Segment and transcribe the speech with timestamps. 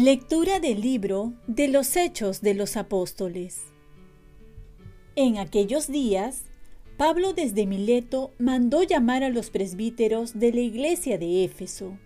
[0.00, 3.62] Lectura del libro de los Hechos de los Apóstoles.
[5.16, 6.44] En aquellos días,
[6.96, 11.98] Pablo desde Mileto mandó llamar a los presbíteros de la iglesia de Éfeso.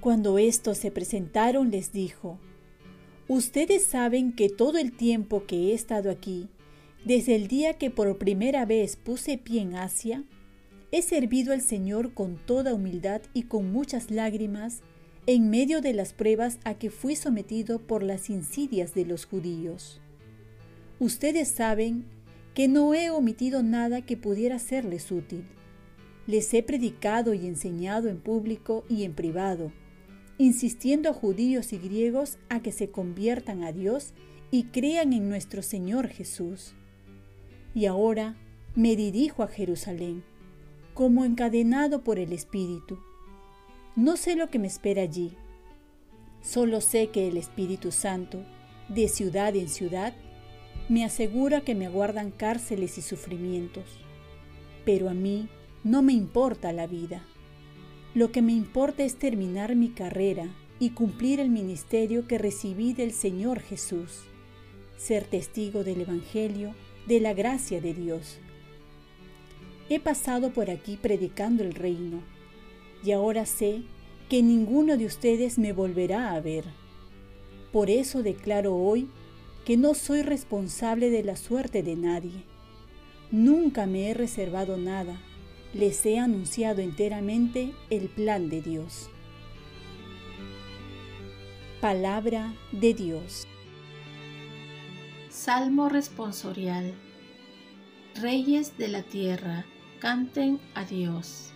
[0.00, 2.38] Cuando estos se presentaron les dijo,
[3.28, 6.48] Ustedes saben que todo el tiempo que he estado aquí,
[7.04, 10.24] desde el día que por primera vez puse pie en Asia,
[10.92, 14.80] he servido al Señor con toda humildad y con muchas lágrimas,
[15.28, 20.00] en medio de las pruebas a que fui sometido por las insidias de los judíos.
[21.00, 22.04] Ustedes saben
[22.54, 25.44] que no he omitido nada que pudiera serles útil.
[26.28, 29.72] Les he predicado y enseñado en público y en privado,
[30.38, 34.14] insistiendo a judíos y griegos a que se conviertan a Dios
[34.52, 36.74] y crean en nuestro Señor Jesús.
[37.74, 38.36] Y ahora
[38.76, 40.22] me dirijo a Jerusalén,
[40.94, 42.98] como encadenado por el Espíritu
[43.96, 45.32] no sé lo que me espera allí.
[46.42, 48.44] Solo sé que el Espíritu Santo,
[48.90, 50.12] de ciudad en ciudad,
[50.90, 53.84] me asegura que me aguardan cárceles y sufrimientos.
[54.84, 55.48] Pero a mí
[55.82, 57.24] no me importa la vida.
[58.14, 60.46] Lo que me importa es terminar mi carrera
[60.78, 64.24] y cumplir el ministerio que recibí del Señor Jesús,
[64.98, 66.74] ser testigo del Evangelio,
[67.08, 68.38] de la gracia de Dios.
[69.88, 72.35] He pasado por aquí predicando el reino
[73.06, 73.82] y ahora sé
[74.28, 76.64] que ninguno de ustedes me volverá a ver.
[77.72, 79.08] Por eso declaro hoy
[79.64, 82.42] que no soy responsable de la suerte de nadie.
[83.30, 85.20] Nunca me he reservado nada,
[85.72, 89.08] les he anunciado enteramente el plan de Dios.
[91.80, 93.46] Palabra de Dios.
[95.30, 96.92] Salmo responsorial.
[98.16, 99.64] Reyes de la tierra,
[100.00, 101.52] canten a Dios.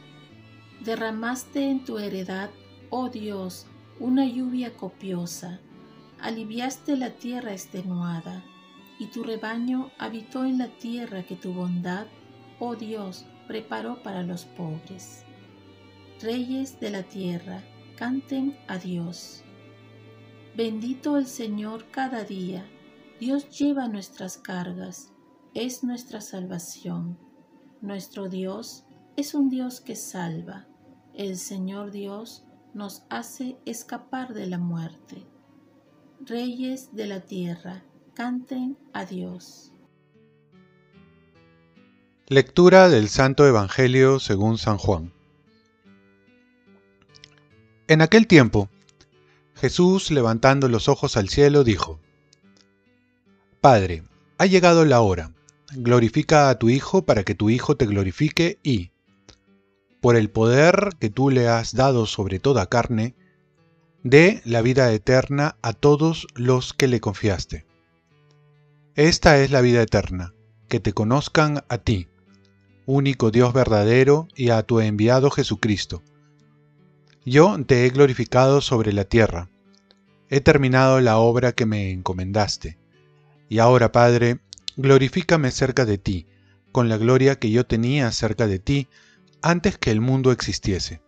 [0.84, 2.48] Derramaste en tu heredad,
[2.88, 3.66] oh Dios,
[3.98, 5.60] una lluvia copiosa,
[6.18, 8.42] aliviaste la tierra extenuada,
[8.98, 12.06] y tu rebaño habitó en la tierra que tu bondad,
[12.60, 15.22] oh Dios, preparó para los pobres.
[16.22, 17.62] Reyes de la tierra,
[17.96, 19.42] canten a Dios.
[20.56, 22.64] Bendito el Señor cada día,
[23.20, 25.12] Dios lleva nuestras cargas,
[25.52, 27.18] es nuestra salvación.
[27.82, 28.84] Nuestro Dios
[29.16, 30.69] es un Dios que salva
[31.20, 35.26] el Señor Dios nos hace escapar de la muerte.
[36.24, 39.70] Reyes de la tierra, canten a Dios.
[42.26, 45.12] Lectura del Santo Evangelio según San Juan.
[47.86, 48.70] En aquel tiempo,
[49.56, 52.00] Jesús, levantando los ojos al cielo, dijo,
[53.60, 54.04] Padre,
[54.38, 55.34] ha llegado la hora,
[55.74, 58.90] glorifica a tu Hijo para que tu Hijo te glorifique y,
[60.00, 63.14] por el poder que tú le has dado sobre toda carne,
[64.02, 67.66] dé la vida eterna a todos los que le confiaste.
[68.94, 70.34] Esta es la vida eterna,
[70.68, 72.08] que te conozcan a ti,
[72.86, 76.02] único Dios verdadero, y a tu enviado Jesucristo.
[77.24, 79.50] Yo te he glorificado sobre la tierra,
[80.30, 82.78] he terminado la obra que me encomendaste,
[83.48, 84.40] y ahora, Padre,
[84.76, 86.26] glorifícame cerca de ti,
[86.72, 88.88] con la gloria que yo tenía cerca de ti,
[89.42, 91.00] antes que el mundo existiese.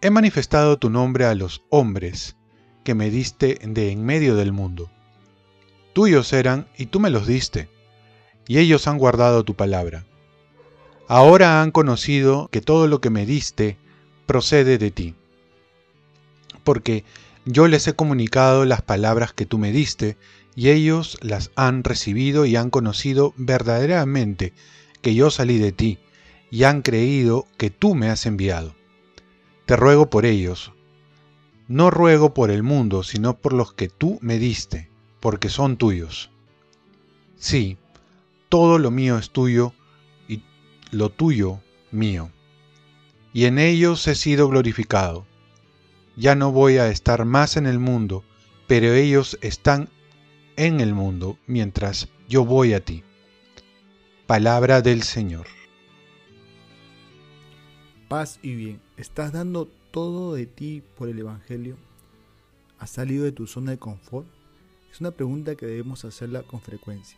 [0.00, 2.36] He manifestado tu nombre a los hombres
[2.84, 4.90] que me diste de en medio del mundo.
[5.92, 7.68] Tuyos eran y tú me los diste,
[8.48, 10.04] y ellos han guardado tu palabra.
[11.08, 13.76] Ahora han conocido que todo lo que me diste
[14.26, 15.14] procede de ti,
[16.64, 17.04] porque
[17.44, 20.16] yo les he comunicado las palabras que tú me diste,
[20.54, 24.52] y ellos las han recibido y han conocido verdaderamente
[25.00, 25.98] que yo salí de ti,
[26.52, 28.74] y han creído que tú me has enviado.
[29.64, 30.72] Te ruego por ellos.
[31.66, 36.30] No ruego por el mundo, sino por los que tú me diste, porque son tuyos.
[37.36, 37.78] Sí,
[38.50, 39.72] todo lo mío es tuyo
[40.28, 40.42] y
[40.90, 41.60] lo tuyo
[41.90, 42.30] mío.
[43.32, 45.24] Y en ellos he sido glorificado.
[46.16, 48.24] Ya no voy a estar más en el mundo,
[48.66, 49.88] pero ellos están
[50.56, 53.04] en el mundo mientras yo voy a ti.
[54.26, 55.46] Palabra del Señor
[58.12, 58.78] paz y bien.
[58.98, 61.78] ¿Estás dando todo de ti por el Evangelio?
[62.78, 64.26] ¿Has salido de tu zona de confort?
[64.92, 67.16] Es una pregunta que debemos hacerla con frecuencia.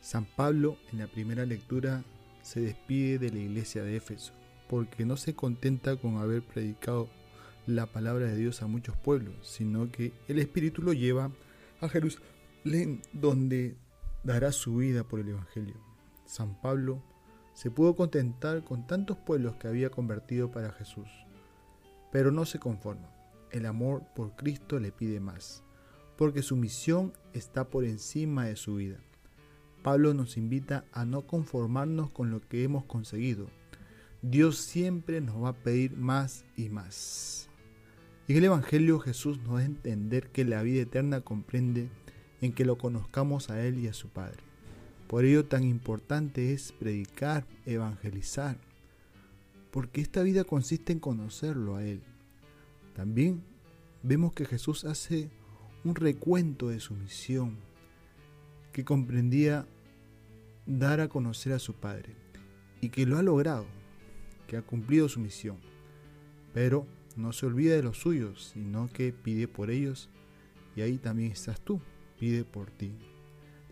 [0.00, 2.02] San Pablo en la primera lectura
[2.42, 4.32] se despide de la iglesia de Éfeso
[4.68, 7.08] porque no se contenta con haber predicado
[7.68, 11.30] la palabra de Dios a muchos pueblos, sino que el Espíritu lo lleva
[11.80, 13.76] a Jerusalén donde
[14.24, 15.76] dará su vida por el Evangelio.
[16.26, 17.04] San Pablo
[17.54, 21.08] se pudo contentar con tantos pueblos que había convertido para Jesús.
[22.12, 23.10] Pero no se conforma.
[23.50, 25.62] el amor por Cristo le pide más,
[26.16, 28.98] porque su misión está por encima de su vida.
[29.84, 33.46] Pablo nos invita a no conformarnos con lo que hemos conseguido.
[34.22, 37.48] Dios siempre nos va a pedir más y más.
[38.26, 41.90] En el Evangelio Jesús nos da a entender que la vida eterna comprende
[42.40, 44.42] en que lo conozcamos a Él y a su Padre.
[45.08, 48.58] Por ello tan importante es predicar, evangelizar,
[49.70, 52.00] porque esta vida consiste en conocerlo a Él.
[52.94, 53.42] También
[54.02, 55.30] vemos que Jesús hace
[55.84, 57.58] un recuento de su misión,
[58.72, 59.66] que comprendía
[60.66, 62.14] dar a conocer a su Padre,
[62.80, 63.66] y que lo ha logrado,
[64.46, 65.58] que ha cumplido su misión.
[66.52, 66.86] Pero
[67.16, 70.08] no se olvida de los suyos, sino que pide por ellos,
[70.74, 71.80] y ahí también estás tú,
[72.18, 72.96] pide por ti.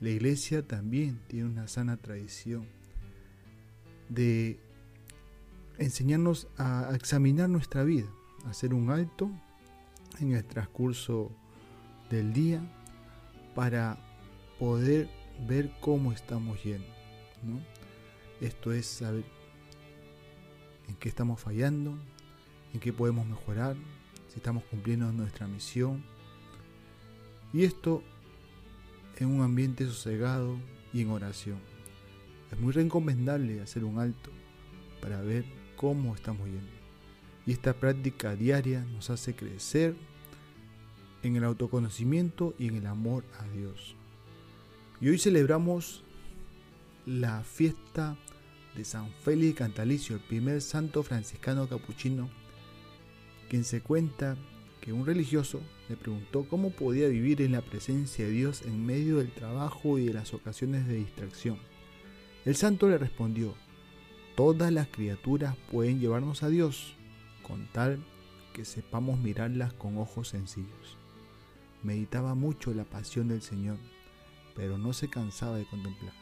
[0.02, 2.66] La iglesia también tiene una sana tradición
[4.08, 4.58] de
[5.78, 8.08] enseñarnos a examinar nuestra vida,
[8.46, 9.30] hacer un alto
[10.18, 11.30] en el transcurso
[12.10, 12.60] del día
[13.54, 13.96] para
[14.58, 15.08] poder
[15.46, 16.88] ver cómo estamos yendo.
[18.40, 19.24] Esto es saber
[20.88, 21.96] en qué estamos fallando,
[22.74, 23.76] en qué podemos mejorar,
[24.30, 26.04] si estamos cumpliendo nuestra misión.
[27.52, 28.02] Y esto
[29.22, 30.56] en un ambiente sosegado
[30.92, 31.58] y en oración.
[32.50, 34.30] Es muy recomendable hacer un alto
[35.00, 35.44] para ver
[35.76, 36.70] cómo estamos yendo.
[37.46, 39.96] Y esta práctica diaria nos hace crecer
[41.22, 43.96] en el autoconocimiento y en el amor a Dios.
[45.00, 46.04] Y hoy celebramos
[47.06, 48.16] la fiesta
[48.76, 52.30] de San Félix Cantalicio, el primer santo franciscano capuchino,
[53.48, 54.36] quien se cuenta
[54.82, 59.18] que un religioso le preguntó cómo podía vivir en la presencia de Dios en medio
[59.18, 61.56] del trabajo y de las ocasiones de distracción.
[62.44, 63.54] El santo le respondió,
[64.34, 66.96] todas las criaturas pueden llevarnos a Dios,
[67.46, 68.04] con tal
[68.52, 70.98] que sepamos mirarlas con ojos sencillos.
[71.84, 73.78] Meditaba mucho la pasión del Señor,
[74.56, 76.12] pero no se cansaba de contemplar.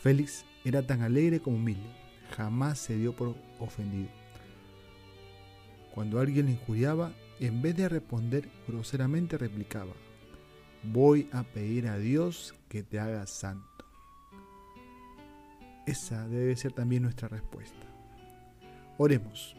[0.00, 1.88] Félix era tan alegre como humilde,
[2.36, 4.21] jamás se dio por ofendido.
[5.94, 9.92] Cuando alguien le injuriaba, en vez de responder groseramente replicaba,
[10.82, 13.66] voy a pedir a Dios que te haga santo.
[15.86, 17.86] Esa debe ser también nuestra respuesta.
[18.98, 19.56] Oremos.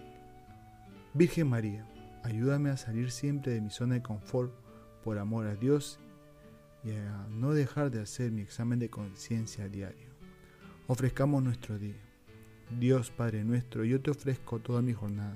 [1.13, 1.85] Virgen María,
[2.23, 4.53] ayúdame a salir siempre de mi zona de confort
[5.03, 5.99] por amor a Dios
[6.83, 10.09] y a no dejar de hacer mi examen de conciencia diario.
[10.87, 12.01] Ofrezcamos nuestro día.
[12.79, 15.35] Dios Padre nuestro, yo te ofrezco toda mi jornada,